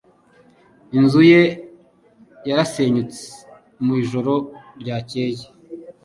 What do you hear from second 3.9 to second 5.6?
ijoro ryakeye.